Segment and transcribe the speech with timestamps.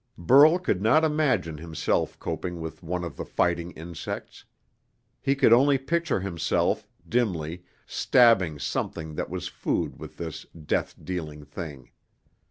[0.17, 4.45] Burl could not imagine himself coping with one of the fighting insects.
[5.21, 11.45] He could only picture himself, dimly, stabbing something that was food with this death dealing
[11.45, 11.91] thing.